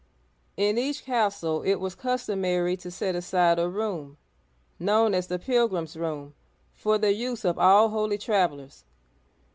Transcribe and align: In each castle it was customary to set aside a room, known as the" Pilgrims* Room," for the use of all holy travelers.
In 0.57 0.79
each 0.79 1.05
castle 1.05 1.61
it 1.61 1.75
was 1.75 1.93
customary 1.93 2.75
to 2.75 2.89
set 2.89 3.13
aside 3.13 3.59
a 3.59 3.69
room, 3.69 4.17
known 4.79 5.13
as 5.13 5.27
the" 5.27 5.37
Pilgrims* 5.47 5.95
Room," 5.95 6.33
for 6.73 6.97
the 6.97 7.13
use 7.13 7.45
of 7.45 7.59
all 7.59 7.89
holy 7.89 8.17
travelers. 8.17 8.83